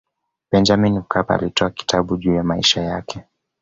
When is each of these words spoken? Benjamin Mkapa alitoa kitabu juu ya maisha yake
Benjamin 0.51 0.99
Mkapa 0.99 1.33
alitoa 1.35 1.69
kitabu 1.69 2.17
juu 2.17 2.35
ya 2.35 2.43
maisha 2.43 2.81
yake 2.81 3.23